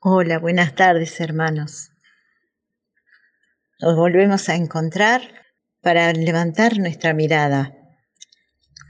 Hola, 0.00 0.38
buenas 0.38 0.76
tardes 0.76 1.18
hermanos. 1.18 1.90
Nos 3.80 3.96
volvemos 3.96 4.48
a 4.48 4.54
encontrar 4.54 5.22
para 5.82 6.12
levantar 6.12 6.78
nuestra 6.78 7.14
mirada, 7.14 7.74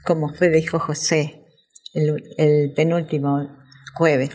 como 0.05 0.31
fue 0.31 0.49
dijo 0.49 0.77
José 0.77 1.47
el, 1.95 2.23
el 2.37 2.73
penúltimo 2.75 3.49
jueves. 3.95 4.29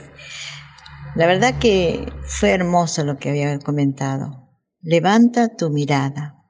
La 1.15 1.29
verdad 1.29 1.61
que 1.61 2.13
fue 2.27 2.51
hermoso 2.51 3.05
lo 3.05 3.19
que 3.19 3.31
había 3.31 3.57
comentado. 3.61 4.51
Levanta 4.81 5.55
tu 5.55 5.71
mirada. 5.71 6.43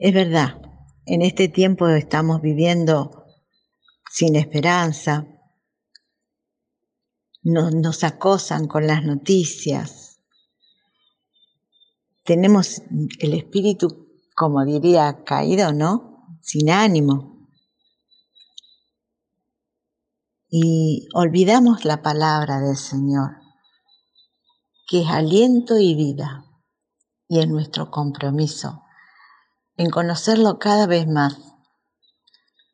Es 0.00 0.12
verdad, 0.12 0.60
en 1.06 1.22
este 1.22 1.46
tiempo 1.46 1.86
estamos 1.90 2.42
viviendo 2.42 3.24
sin 4.10 4.34
esperanza, 4.34 5.31
nos, 7.42 8.04
acosan 8.04 8.66
con 8.66 8.86
las 8.86 9.04
noticias, 9.04 10.20
tenemos 12.24 12.82
el 13.18 13.34
espíritu, 13.34 14.08
como 14.36 14.64
diría, 14.64 15.24
caído, 15.24 15.72
¿no? 15.72 16.38
Sin 16.40 16.70
ánimo. 16.70 17.48
Y 20.48 21.08
olvidamos 21.14 21.84
la 21.84 22.02
palabra 22.02 22.60
del 22.60 22.76
Señor, 22.76 23.38
que 24.86 25.02
es 25.02 25.08
aliento 25.08 25.78
y 25.78 25.94
vida, 25.94 26.44
y 27.26 27.40
es 27.40 27.48
nuestro 27.48 27.90
compromiso 27.90 28.82
en 29.76 29.90
conocerlo 29.90 30.58
cada 30.58 30.86
vez 30.86 31.08
más, 31.08 31.38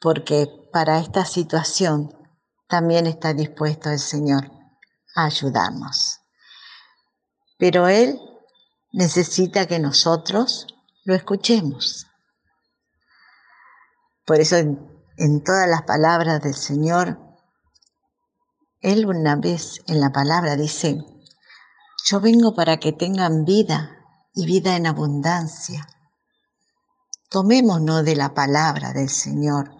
porque 0.00 0.48
para 0.72 0.98
esta 0.98 1.24
situación 1.24 2.12
también 2.68 3.06
está 3.06 3.32
dispuesto 3.32 3.90
el 3.90 4.00
Señor 4.00 4.57
a 5.18 5.24
ayudarnos. 5.24 6.20
Pero 7.58 7.88
Él 7.88 8.20
necesita 8.92 9.66
que 9.66 9.80
nosotros 9.80 10.66
lo 11.04 11.14
escuchemos. 11.14 12.06
Por 14.24 14.40
eso 14.40 14.56
en, 14.56 14.78
en, 15.16 15.42
todas 15.42 15.68
las 15.68 15.82
palabras 15.82 16.40
del 16.40 16.54
Señor, 16.54 17.18
Él 18.80 19.06
una 19.06 19.36
vez 19.36 19.82
en 19.88 20.00
la 20.00 20.12
palabra 20.12 20.54
dice, 20.54 21.04
yo 22.04 22.20
vengo 22.20 22.54
para 22.54 22.78
que 22.78 22.92
tengan 22.92 23.44
vida 23.44 23.98
y 24.34 24.46
vida 24.46 24.76
en 24.76 24.86
abundancia. 24.86 25.86
Tomémonos 27.28 28.04
de 28.04 28.14
la 28.14 28.34
palabra 28.34 28.92
del 28.92 29.08
Señor. 29.10 29.74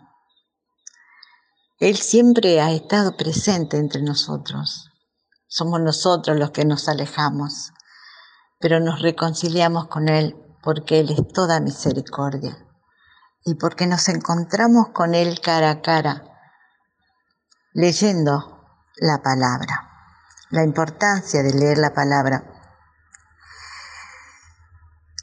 Él 1.79 1.97
siempre 1.97 2.61
ha 2.61 2.73
estado 2.73 3.17
presente 3.17 3.77
entre 3.79 4.03
nosotros. 4.03 4.91
Somos 5.49 5.81
nosotros 5.81 6.39
los 6.39 6.51
que 6.51 6.67
nos 6.67 6.89
alejamos, 6.89 7.73
pero 8.61 8.81
nos 8.81 9.01
reconciliamos 9.01 9.89
con 9.89 10.09
Él 10.09 10.37
porque 10.63 11.01
Él 11.01 11.11
es 11.11 11.27
toda 11.33 11.59
misericordia 11.59 12.67
y 13.45 13.55
porque 13.55 13.87
nos 13.87 14.09
encontramos 14.09 14.89
con 14.91 15.15
Él 15.15 15.41
cara 15.41 15.71
a 15.71 15.81
cara, 15.81 16.25
leyendo 17.73 18.63
la 18.97 19.23
palabra. 19.23 19.85
La 20.51 20.65
importancia 20.65 21.43
de 21.43 21.53
leer 21.53 21.79
la 21.79 21.93
palabra. 21.93 22.45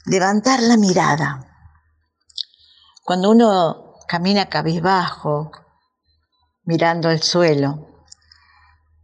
Levantar 0.04 0.60
la 0.60 0.76
mirada 0.76 1.46
cuando 3.04 3.30
uno 3.30 3.94
camina 4.08 4.48
cabizbajo, 4.48 5.52
mirando 6.64 7.10
el 7.10 7.22
suelo, 7.22 7.95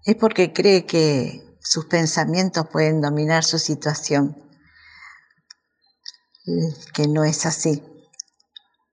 es 0.04 0.16
porque 0.16 0.52
cree 0.52 0.84
que 0.84 1.56
sus 1.60 1.86
pensamientos 1.86 2.66
pueden 2.68 3.00
dominar 3.00 3.44
su 3.44 3.58
situación, 3.58 4.36
que 6.92 7.06
no 7.06 7.24
es 7.24 7.46
así. 7.46 7.82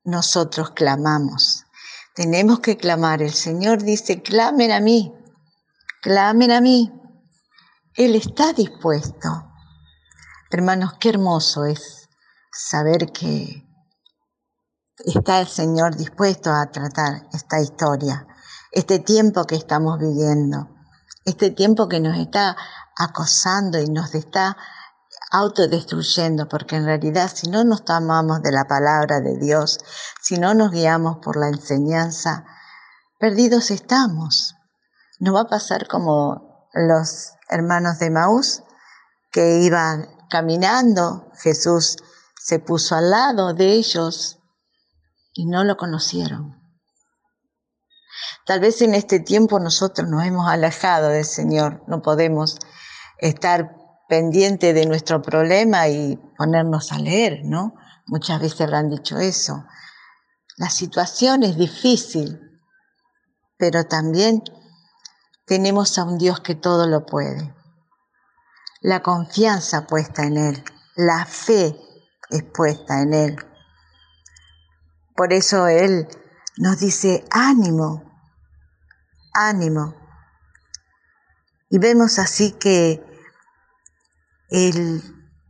Nosotros 0.04 0.72
clamamos, 0.72 1.66
tenemos 2.14 2.60
que 2.60 2.78
clamar. 2.78 3.22
El 3.22 3.34
Señor 3.34 3.82
dice, 3.84 4.22
clamen 4.22 4.72
a 4.72 4.80
mí, 4.80 5.14
clamen 6.02 6.52
a 6.52 6.62
mí. 6.62 6.92
Él 7.96 8.16
está 8.16 8.54
dispuesto. 8.54 9.52
Hermanos, 10.52 10.94
qué 11.00 11.10
hermoso 11.10 11.66
es 11.66 12.08
saber 12.52 13.12
que 13.12 13.68
está 15.06 15.42
el 15.42 15.48
Señor 15.48 15.96
dispuesto 15.96 16.52
a 16.52 16.72
tratar 16.72 17.28
esta 17.34 17.62
historia, 17.62 18.28
este 18.72 19.00
tiempo 19.00 19.46
que 19.46 19.56
estamos 19.56 20.00
viviendo, 20.00 20.79
este 21.26 21.52
tiempo 21.52 21.88
que 21.88 22.00
nos 22.00 22.18
está 22.18 22.56
acosando 22.98 23.80
y 23.80 23.88
nos 23.88 24.16
está 24.16 24.58
autodestruyendo, 25.32 26.48
porque 26.48 26.76
en 26.76 26.86
realidad 26.86 27.32
si 27.34 27.50
no 27.50 27.64
nos 27.64 27.86
tomamos 27.86 28.42
de 28.42 28.52
la 28.52 28.66
palabra 28.66 29.20
de 29.20 29.38
Dios, 29.38 29.80
si 30.22 30.38
no 30.38 30.54
nos 30.54 30.72
guiamos 30.72 31.18
por 31.18 31.38
la 31.38 31.50
enseñanza, 31.50 32.46
perdidos 33.20 33.70
estamos. 33.72 34.56
Nos 35.20 35.36
va 35.36 35.42
a 35.42 35.50
pasar 35.50 35.88
como 35.88 36.68
los 36.74 37.34
hermanos 37.50 38.00
de 38.00 38.10
Maús 38.10 38.64
que 39.32 39.60
iban 39.60 40.08
caminando, 40.30 41.32
Jesús 41.42 41.98
se 42.40 42.60
puso 42.60 42.96
al 42.96 43.12
lado 43.12 43.54
de 43.54 43.74
ellos 43.74 44.40
y 45.34 45.46
no 45.46 45.64
lo 45.64 45.78
conocieron. 45.78 46.59
Tal 48.50 48.62
vez 48.62 48.82
en 48.82 48.96
este 48.96 49.20
tiempo 49.20 49.60
nosotros 49.60 50.10
nos 50.10 50.26
hemos 50.26 50.50
alejado 50.50 51.10
del 51.10 51.24
Señor, 51.24 51.84
no 51.86 52.02
podemos 52.02 52.58
estar 53.20 53.76
pendiente 54.08 54.74
de 54.74 54.88
nuestro 54.88 55.22
problema 55.22 55.88
y 55.88 56.20
ponernos 56.36 56.92
a 56.92 56.98
leer, 56.98 57.42
¿no? 57.44 57.76
Muchas 58.08 58.42
veces 58.42 58.62
habrán 58.62 58.90
dicho 58.90 59.20
eso. 59.20 59.66
La 60.58 60.72
situación 60.72 61.44
es 61.44 61.58
difícil, 61.58 62.40
pero 63.56 63.84
también 63.84 64.42
tenemos 65.46 66.00
a 66.00 66.06
un 66.06 66.18
Dios 66.18 66.40
que 66.40 66.56
todo 66.56 66.88
lo 66.88 67.06
puede. 67.06 67.54
La 68.82 69.04
confianza 69.04 69.86
puesta 69.86 70.24
en 70.24 70.38
Él, 70.38 70.64
la 70.96 71.24
fe 71.28 71.80
es 72.32 72.44
puesta 72.52 73.04
en 73.04 73.14
Él. 73.14 73.38
Por 75.16 75.34
eso 75.34 75.68
Él 75.68 76.08
nos 76.58 76.80
dice, 76.80 77.24
ánimo, 77.30 78.09
ánimo. 79.48 79.96
Y 81.70 81.78
vemos 81.78 82.20
así 82.20 82.52
que 82.54 83.04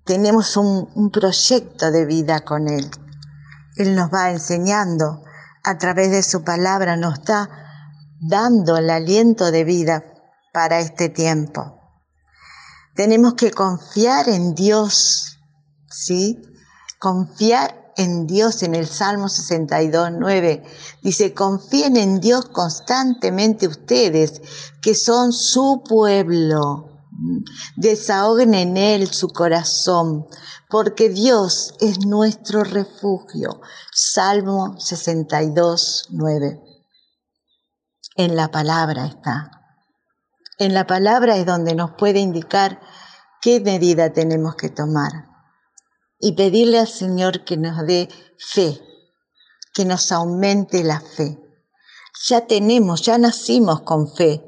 tenemos 0.04 0.58
un, 0.58 0.90
un 0.96 1.12
proyecto 1.12 1.92
de 1.92 2.06
vida 2.06 2.42
con 2.42 2.68
Él. 2.68 2.90
Él 3.78 3.96
nos 3.96 4.14
va 4.14 4.32
enseñando 4.32 5.24
a 5.64 5.78
través 5.78 6.12
de 6.12 6.24
su 6.24 6.44
palabra, 6.44 6.98
nos 6.98 7.20
está 7.20 7.50
dando 8.20 8.78
el 8.78 8.90
aliento 8.90 9.52
de 9.52 9.64
vida 9.64 10.04
para 10.52 10.80
este 10.80 11.10
tiempo. 11.10 11.80
Tenemos 12.96 13.36
que 13.36 13.52
confiar 13.52 14.28
en 14.28 14.56
Dios, 14.56 15.40
¿sí? 15.90 16.42
Confiar 17.00 17.79
en 17.98 18.28
Dios 18.28 18.64
en 18.64 18.76
el 18.76 18.88
Salmo 18.88 19.30
62, 19.30 20.12
9. 20.18 20.64
Dice, 21.02 21.34
confíen 21.34 21.98
en 21.98 22.20
Dios 22.20 22.46
constantemente 22.46 23.68
ustedes, 23.68 24.42
que 24.82 24.96
son 24.96 25.34
su 25.34 25.84
pueblo. 25.88 26.86
Desahoguen 27.76 28.54
en 28.54 28.78
Él 28.78 29.08
su 29.10 29.30
corazón, 29.30 30.28
porque 30.70 31.10
Dios 31.10 31.76
es 31.80 32.06
nuestro 32.06 32.64
refugio. 32.64 33.62
Salmo 33.92 34.80
62, 34.80 36.08
9. 36.12 36.62
En 38.16 38.36
la 38.36 38.50
palabra 38.50 39.06
está. 39.06 39.52
En 40.58 40.74
la 40.74 40.88
palabra 40.88 41.38
es 41.38 41.46
donde 41.46 41.76
nos 41.76 41.92
puede 41.92 42.20
indicar 42.20 42.82
qué 43.42 43.60
medida 43.62 44.12
tenemos 44.12 44.56
que 44.56 44.70
tomar 44.70 45.29
y 46.20 46.34
pedirle 46.34 46.80
al 46.80 46.88
Señor 46.88 47.46
que 47.46 47.58
nos 47.58 47.86
dé 47.86 48.10
fe, 48.38 48.80
que 49.74 49.86
nos 49.86 50.12
aumente 50.12 50.84
la 50.84 51.00
fe. 51.00 51.40
Ya 52.28 52.46
tenemos, 52.48 53.02
ya 53.04 53.18
nacimos 53.18 53.82
con 53.82 54.14
fe, 54.14 54.44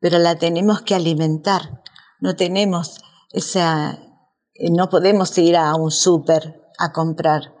pero 0.00 0.18
la 0.18 0.36
tenemos 0.36 0.82
que 0.82 0.94
alimentar. 0.94 1.82
No 2.20 2.34
tenemos 2.34 3.00
esa, 3.30 3.98
no 4.58 4.88
podemos 4.88 5.36
ir 5.38 5.56
a 5.56 5.74
un 5.76 5.90
súper 5.90 6.60
a 6.78 6.92
comprar. 6.92 7.54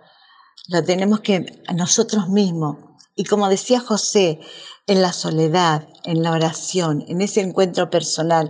Lo 0.68 0.82
tenemos 0.82 1.20
que 1.20 1.62
nosotros 1.74 2.28
mismos. 2.28 2.76
Y 3.14 3.24
como 3.24 3.48
decía 3.48 3.80
José, 3.80 4.40
en 4.86 5.02
la 5.02 5.12
soledad, 5.12 5.86
en 6.04 6.22
la 6.22 6.32
oración, 6.32 7.04
en 7.06 7.20
ese 7.20 7.40
encuentro 7.40 7.90
personal 7.90 8.48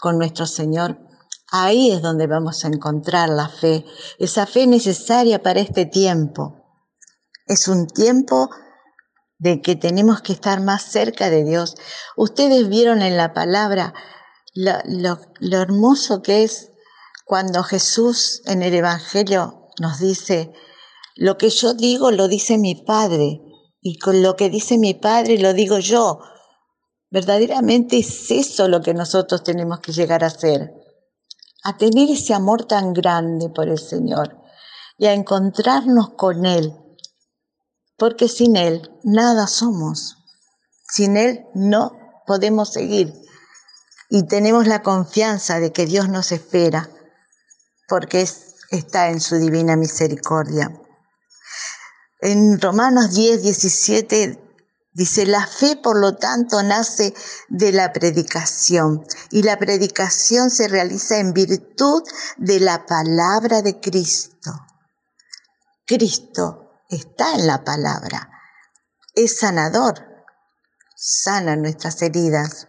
con 0.00 0.18
nuestro 0.18 0.46
Señor, 0.46 0.98
Ahí 1.50 1.92
es 1.92 2.02
donde 2.02 2.26
vamos 2.26 2.64
a 2.64 2.68
encontrar 2.68 3.28
la 3.28 3.48
fe, 3.48 3.84
esa 4.18 4.46
fe 4.46 4.66
necesaria 4.66 5.42
para 5.42 5.60
este 5.60 5.86
tiempo. 5.86 6.64
Es 7.46 7.68
un 7.68 7.86
tiempo 7.86 8.50
de 9.38 9.60
que 9.60 9.76
tenemos 9.76 10.22
que 10.22 10.32
estar 10.32 10.60
más 10.60 10.82
cerca 10.82 11.30
de 11.30 11.44
Dios. 11.44 11.76
Ustedes 12.16 12.68
vieron 12.68 13.02
en 13.02 13.16
la 13.16 13.32
palabra 13.32 13.94
lo, 14.54 15.18
hermoso 15.62 16.22
que 16.22 16.42
es 16.44 16.72
cuando 17.24 17.62
Jesús 17.62 18.42
en 18.46 18.62
el 18.62 18.74
Evangelio 18.74 19.68
nos 19.80 19.98
dice, 19.98 20.52
lo 21.16 21.36
que 21.36 21.50
yo 21.50 21.74
digo 21.74 22.10
lo 22.10 22.28
dice 22.28 22.56
mi 22.56 22.74
Padre, 22.74 23.40
y 23.80 23.98
con 23.98 24.22
lo 24.22 24.36
que 24.36 24.48
dice 24.48 24.78
mi 24.78 24.94
Padre 24.94 25.38
lo 25.38 25.52
digo 25.52 25.78
yo. 25.78 26.20
Verdaderamente 27.10 27.98
es 27.98 28.30
eso 28.30 28.68
lo 28.68 28.80
que 28.80 28.94
nosotros 28.94 29.44
tenemos 29.44 29.80
que 29.80 29.92
llegar 29.92 30.24
a 30.24 30.28
hacer, 30.28 30.72
a 31.66 31.76
tener 31.76 32.08
ese 32.10 32.32
amor 32.32 32.66
tan 32.66 32.92
grande 32.92 33.48
por 33.50 33.68
el 33.68 33.78
Señor 33.80 34.40
y 34.98 35.06
a 35.06 35.12
encontrarnos 35.12 36.10
con 36.10 36.46
Él, 36.46 36.72
porque 37.98 38.28
sin 38.28 38.56
Él 38.56 38.88
nada 39.02 39.48
somos, 39.48 40.16
sin 40.88 41.16
Él 41.16 41.44
no 41.54 41.90
podemos 42.24 42.72
seguir 42.72 43.12
y 44.08 44.28
tenemos 44.28 44.68
la 44.68 44.82
confianza 44.82 45.58
de 45.58 45.72
que 45.72 45.86
Dios 45.86 46.08
nos 46.08 46.30
espera, 46.30 46.88
porque 47.88 48.28
está 48.70 49.10
en 49.10 49.20
su 49.20 49.36
divina 49.36 49.74
misericordia. 49.74 50.70
En 52.20 52.60
Romanos 52.60 53.12
10, 53.12 53.42
17 53.42 54.45
dice, 54.96 55.26
la 55.26 55.46
fe 55.46 55.76
por 55.76 55.98
lo 55.98 56.16
tanto 56.16 56.62
nace 56.62 57.14
de 57.48 57.70
la 57.72 57.92
predicación 57.92 59.04
y 59.30 59.42
la 59.42 59.58
predicación 59.58 60.50
se 60.50 60.68
realiza 60.68 61.18
en 61.18 61.32
virtud 61.32 62.02
de 62.38 62.60
la 62.60 62.86
palabra 62.86 63.62
de 63.62 63.78
Cristo. 63.78 64.52
Cristo 65.86 66.82
está 66.88 67.34
en 67.34 67.46
la 67.46 67.62
palabra, 67.62 68.30
es 69.14 69.38
sanador, 69.38 70.04
sana 70.96 71.56
nuestras 71.56 72.00
heridas 72.02 72.66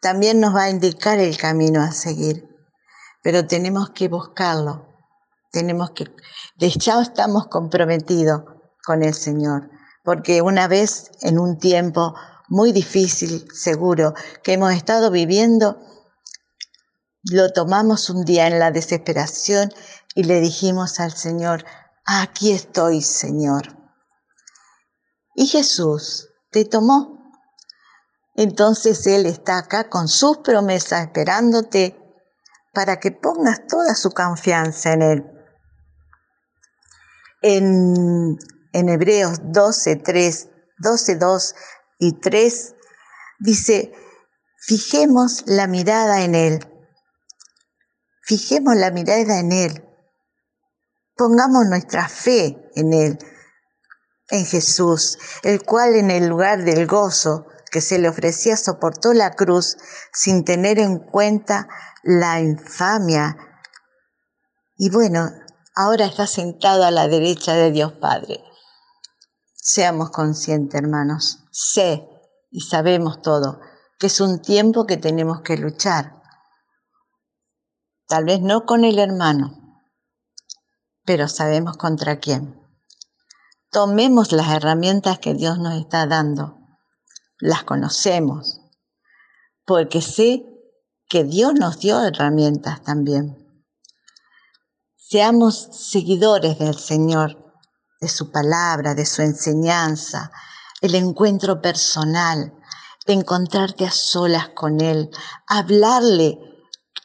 también 0.00 0.40
nos 0.40 0.54
va 0.54 0.64
a 0.64 0.70
indicar 0.70 1.18
el 1.18 1.36
camino 1.36 1.82
a 1.82 1.90
seguir, 1.90 2.48
pero 3.22 3.46
tenemos 3.46 3.90
que 3.90 4.08
buscarlo, 4.08 4.86
tenemos 5.50 5.90
que, 5.90 6.14
ya 6.58 7.00
estamos 7.00 7.48
comprometidos 7.48 8.42
con 8.84 9.02
el 9.02 9.14
Señor, 9.14 9.68
porque 10.06 10.40
una 10.40 10.68
vez 10.68 11.10
en 11.20 11.38
un 11.38 11.58
tiempo 11.58 12.14
muy 12.48 12.72
difícil, 12.72 13.46
seguro, 13.52 14.14
que 14.42 14.54
hemos 14.54 14.72
estado 14.72 15.10
viviendo, 15.10 15.78
lo 17.24 17.52
tomamos 17.52 18.08
un 18.08 18.24
día 18.24 18.46
en 18.46 18.58
la 18.58 18.70
desesperación 18.70 19.70
y 20.14 20.22
le 20.22 20.40
dijimos 20.40 20.98
al 21.00 21.12
Señor, 21.12 21.66
aquí 22.06 22.52
estoy, 22.52 23.02
Señor. 23.02 23.76
Y 25.34 25.46
Jesús 25.48 26.28
te 26.50 26.64
tomó 26.64 27.16
entonces 28.36 29.06
Él 29.06 29.24
está 29.24 29.58
acá 29.58 29.88
con 29.88 30.08
sus 30.08 30.38
promesas 30.38 31.06
esperándote 31.06 31.98
para 32.72 33.00
que 33.00 33.10
pongas 33.10 33.66
toda 33.66 33.94
su 33.94 34.10
confianza 34.10 34.92
en 34.92 35.02
Él. 35.02 35.24
En, 37.40 38.36
en 38.76 38.90
Hebreos 38.90 39.38
12, 39.42 39.96
3, 39.96 40.48
12, 40.78 41.16
2 41.16 41.54
y 41.98 42.20
3 42.20 42.74
dice, 43.38 43.92
fijemos 44.60 45.44
la 45.46 45.66
mirada 45.66 46.22
en 46.22 46.34
Él. 46.34 46.68
Fijemos 48.22 48.76
la 48.76 48.90
mirada 48.90 49.38
en 49.38 49.52
Él. 49.52 49.82
Pongamos 51.16 51.64
nuestra 51.66 52.06
fe 52.10 52.70
en 52.74 52.92
Él, 52.92 53.18
en 54.28 54.44
Jesús, 54.44 55.18
el 55.42 55.64
cual 55.64 55.94
en 55.94 56.10
el 56.10 56.26
lugar 56.26 56.62
del 56.64 56.86
gozo 56.86 57.46
que 57.72 57.80
se 57.80 57.98
le 57.98 58.10
ofrecía 58.10 58.58
soportó 58.58 59.14
la 59.14 59.30
cruz 59.30 59.78
sin 60.12 60.44
tener 60.44 60.78
en 60.78 60.98
cuenta 60.98 61.66
la 62.02 62.40
infamia. 62.40 63.38
Y 64.76 64.90
bueno, 64.90 65.30
ahora 65.74 66.04
está 66.04 66.26
sentado 66.26 66.84
a 66.84 66.90
la 66.90 67.08
derecha 67.08 67.54
de 67.54 67.70
Dios 67.70 67.94
Padre. 67.94 68.45
Seamos 69.68 70.10
conscientes, 70.10 70.80
hermanos. 70.80 71.40
Sé 71.50 72.08
y 72.52 72.60
sabemos 72.60 73.20
todo 73.20 73.58
que 73.98 74.06
es 74.06 74.20
un 74.20 74.40
tiempo 74.40 74.86
que 74.86 74.96
tenemos 74.96 75.40
que 75.40 75.56
luchar. 75.56 76.22
Tal 78.06 78.26
vez 78.26 78.40
no 78.42 78.64
con 78.64 78.84
el 78.84 79.00
hermano, 79.00 79.82
pero 81.04 81.26
sabemos 81.26 81.76
contra 81.78 82.20
quién. 82.20 82.62
Tomemos 83.72 84.30
las 84.30 84.50
herramientas 84.54 85.18
que 85.18 85.34
Dios 85.34 85.58
nos 85.58 85.74
está 85.74 86.06
dando 86.06 86.60
las 87.40 87.64
conocemos, 87.64 88.60
porque 89.64 90.00
sé 90.00 90.46
que 91.08 91.24
Dios 91.24 91.54
nos 91.54 91.80
dio 91.80 92.00
herramientas 92.06 92.84
también. 92.84 93.66
Seamos 94.94 95.56
seguidores 95.72 96.60
del 96.60 96.76
Señor, 96.76 97.45
de 98.00 98.08
su 98.08 98.30
palabra, 98.30 98.94
de 98.94 99.06
su 99.06 99.22
enseñanza, 99.22 100.30
el 100.80 100.94
encuentro 100.94 101.60
personal, 101.60 102.52
encontrarte 103.06 103.86
a 103.86 103.90
solas 103.90 104.50
con 104.50 104.80
Él, 104.80 105.10
hablarle 105.46 106.38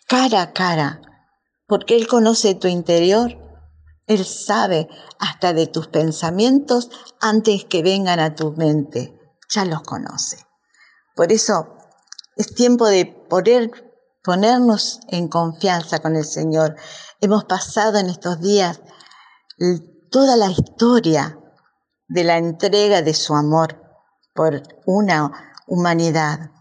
cara 0.07 0.41
a 0.41 0.53
cara, 0.53 1.01
porque 1.67 1.95
Él 1.95 2.07
conoce 2.07 2.55
tu 2.55 2.67
interior, 2.67 3.38
Él 4.07 4.25
sabe 4.25 4.89
hasta 5.19 5.53
de 5.53 5.67
tus 5.67 5.88
pensamientos 5.88 6.89
antes 7.19 7.65
que 7.65 7.83
vengan 7.83 8.19
a 8.19 8.35
tu 8.35 8.51
mente 8.51 9.17
ya 9.51 9.65
los 9.65 9.81
conoce. 9.81 10.45
Por 11.15 11.31
eso 11.31 11.75
es 12.35 12.53
tiempo 12.55 12.88
de 12.88 13.05
poder 13.05 13.71
ponernos 14.23 14.99
en 15.09 15.27
confianza 15.27 15.99
con 15.99 16.15
el 16.15 16.25
Señor. 16.25 16.75
Hemos 17.19 17.45
pasado 17.45 17.97
en 17.99 18.09
estos 18.09 18.39
días 18.39 18.81
toda 20.12 20.36
la 20.36 20.52
historia 20.52 21.40
de 22.08 22.25
la 22.25 22.38
entrega 22.38 23.02
de 23.02 23.13
su 23.13 23.34
amor 23.34 23.81
por 24.36 24.62
una 24.86 25.56
humanidad. 25.66 26.52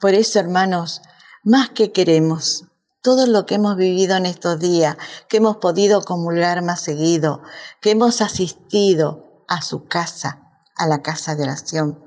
Por 0.00 0.14
eso, 0.14 0.38
hermanos, 0.38 1.02
más 1.42 1.70
que 1.70 1.90
queremos, 1.90 2.64
todo 3.02 3.26
lo 3.26 3.46
que 3.46 3.56
hemos 3.56 3.76
vivido 3.76 4.16
en 4.16 4.26
estos 4.26 4.60
días, 4.60 4.96
que 5.28 5.38
hemos 5.38 5.56
podido 5.56 6.02
comulgar 6.02 6.62
más 6.62 6.80
seguido, 6.80 7.42
que 7.80 7.90
hemos 7.90 8.20
asistido 8.20 9.44
a 9.48 9.60
su 9.60 9.86
casa, 9.88 10.62
a 10.76 10.86
la 10.86 11.02
casa 11.02 11.34
de 11.34 11.42
oración. 11.42 12.00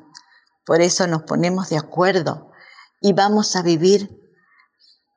Por 0.65 0.81
eso 0.81 1.05
nos 1.07 1.23
ponemos 1.23 1.69
de 1.69 1.77
acuerdo 1.77 2.51
y 3.01 3.11
vamos 3.11 3.57
a 3.57 3.61
vivir 3.61 4.21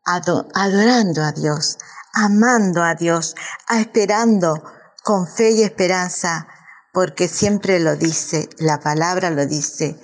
adorando 0.05 1.23
a 1.23 1.31
Dios, 1.31 1.79
amando 2.13 2.83
a 2.83 2.97
Dios, 2.97 3.37
esperando 3.69 4.63
con 5.03 5.27
fe 5.27 5.53
y 5.53 5.63
esperanza, 5.63 6.47
porque 6.93 7.29
siempre 7.29 7.81
lo 7.81 7.97
dice, 7.97 8.49
la 8.59 8.81
palabra 8.81 9.31
lo 9.31 9.47
dice, 9.47 9.99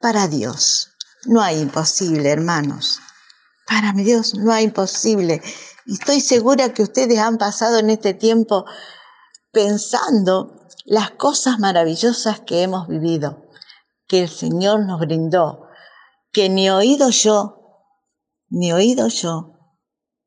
para 0.00 0.28
Dios 0.28 0.94
no 1.26 1.42
hay 1.42 1.60
imposible, 1.60 2.30
hermanos. 2.30 3.00
Para 3.66 3.92
Dios 3.92 4.34
no 4.34 4.52
hay 4.52 4.64
imposible. 4.64 5.42
Y 5.84 5.94
estoy 5.94 6.20
segura 6.20 6.72
que 6.72 6.82
ustedes 6.82 7.18
han 7.18 7.38
pasado 7.38 7.78
en 7.78 7.90
este 7.90 8.14
tiempo 8.14 8.64
pensando 9.52 10.68
las 10.84 11.10
cosas 11.12 11.58
maravillosas 11.58 12.40
que 12.40 12.62
hemos 12.62 12.88
vivido, 12.88 13.46
que 14.06 14.22
el 14.22 14.28
Señor 14.28 14.86
nos 14.86 15.00
brindó, 15.00 15.66
que 16.32 16.48
ni 16.48 16.70
oído 16.70 17.10
yo, 17.10 17.84
ni 18.48 18.72
oído 18.72 19.08
yo, 19.08 19.52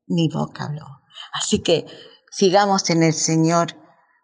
ni 0.06 0.28
boca 0.28 0.64
habló. 0.64 0.86
Así 1.32 1.62
que 1.62 1.86
sigamos 2.30 2.90
en 2.90 3.02
el 3.02 3.14
Señor 3.14 3.81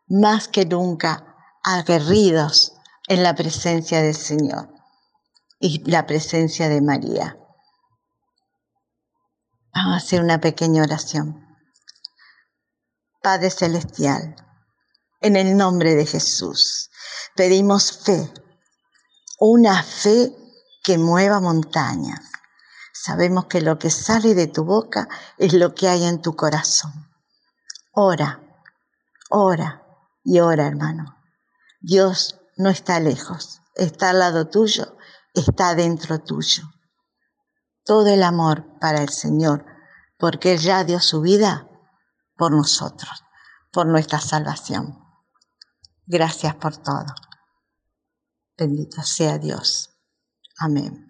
más 0.09 0.49
que 0.49 0.65
nunca 0.65 1.37
aguerridos 1.63 2.73
en 3.09 3.23
la 3.23 3.35
presencia 3.35 4.03
del 4.03 4.15
Señor 4.15 4.73
y 5.61 5.89
la 5.91 6.07
presencia 6.07 6.69
de 6.69 6.81
María. 6.81 7.37
Vamos 9.75 9.95
a 9.95 9.97
hacer 9.97 10.23
una 10.23 10.41
pequeña 10.41 10.83
oración. 10.83 11.47
Padre 13.23 13.51
Celestial, 13.51 14.37
en 15.21 15.37
el 15.37 15.57
nombre 15.57 15.95
de 15.95 16.07
Jesús. 16.07 16.91
Pedimos 17.37 18.05
fe, 18.05 18.33
una 19.39 19.83
fe 19.83 20.35
que 20.83 20.97
mueva 20.97 21.41
montañas. 21.41 22.21
Sabemos 22.95 23.47
que 23.47 23.61
lo 23.61 23.79
que 23.79 23.91
sale 23.91 24.35
de 24.35 24.47
tu 24.47 24.65
boca 24.65 25.09
es 25.37 25.53
lo 25.53 25.75
que 25.75 25.89
hay 25.89 26.05
en 26.05 26.23
tu 26.23 26.35
corazón. 26.35 27.11
Ora, 27.93 28.41
ora 29.31 29.88
y 30.29 30.41
ora, 30.41 30.67
hermano. 30.67 31.17
Dios 31.81 32.39
no 32.59 32.69
está 32.69 33.01
lejos, 33.01 33.63
está 33.75 34.11
al 34.11 34.19
lado 34.19 34.49
tuyo, 34.49 34.99
está 35.33 35.75
dentro 35.75 36.19
tuyo. 36.19 36.65
Todo 37.83 38.09
el 38.09 38.23
amor 38.23 38.79
para 38.79 39.01
el 39.01 39.09
Señor, 39.09 39.65
porque 40.19 40.53
Él 40.53 40.59
ya 40.59 40.85
dio 40.85 41.01
su 41.01 41.23
vida 41.23 41.67
por 42.37 42.53
nosotros, 42.53 43.25
por 43.73 43.87
nuestra 43.87 44.21
salvación. 44.21 44.99
Gracias 46.05 46.55
por 46.57 46.77
todo. 46.77 47.15
Bendito 48.59 49.03
sea 49.03 49.39
Dios. 49.39 49.95
Amén. 50.59 51.08